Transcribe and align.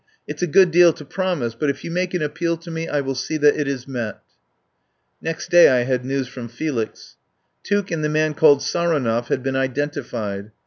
It's 0.27 0.41
a 0.41 0.47
good 0.47 0.71
deal 0.71 0.93
to 0.93 1.05
promise, 1.05 1.53
but 1.53 1.69
if 1.69 1.83
you 1.83 1.91
make 1.91 2.15
an 2.15 2.23
appeal 2.23 2.57
to 2.57 2.71
me 2.71 2.87
I 2.87 3.01
will 3.01 3.13
see 3.13 3.37
that 3.37 3.55
it 3.55 3.67
is 3.67 3.87
met." 3.87 4.17
Next 5.21 5.51
day 5.51 5.69
I 5.69 5.83
had 5.83 6.03
news 6.03 6.27
from 6.27 6.47
Felix. 6.47 7.17
Tuke 7.63 7.91
and 7.91 8.03
the 8.03 8.09
man 8.09 8.33
called 8.33 8.63
Saronov 8.63 9.27
had 9.27 9.43
been 9.43 9.53
identi 9.53 10.03
fied. 10.03 10.51